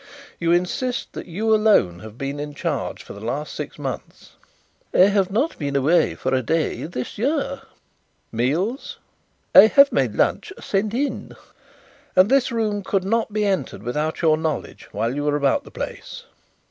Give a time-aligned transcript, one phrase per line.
[0.39, 4.31] "You insist that you alone have been in charge for the last six months?"
[4.95, 7.61] "I have not been away a day this year."
[8.31, 8.97] "Meals?"
[9.53, 11.35] "I have my lunch sent in."
[12.15, 15.69] "And this room could not be entered without your knowledge while you were about the
[15.69, 16.23] place?"